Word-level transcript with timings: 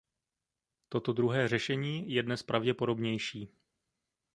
Toto 0.89 1.13
druhé 1.13 1.47
řešení 1.47 2.09
je 2.11 2.23
dnes 2.23 2.43
pravděpodobnější. 2.43 3.51